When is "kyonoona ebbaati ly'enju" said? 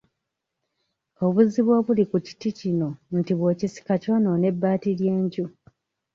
4.03-5.45